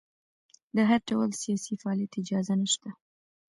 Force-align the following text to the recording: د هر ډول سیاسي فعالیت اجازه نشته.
د 0.75 0.77
هر 0.89 1.01
ډول 1.09 1.29
سیاسي 1.41 1.73
فعالیت 1.81 2.13
اجازه 2.21 2.53
نشته. 2.61 2.89